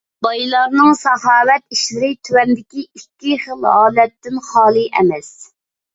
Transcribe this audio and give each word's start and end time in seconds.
بايلارنىڭ 0.25 0.95
ساخاۋەت 1.01 1.75
ئىشلىرى 1.77 2.09
تۆۋەندىكى 2.29 2.85
ئىككى 2.99 3.39
خىل 3.45 3.69
ھالەتتىن 3.77 4.45
خالىي 4.51 4.89
ئەمەس: 5.03 5.35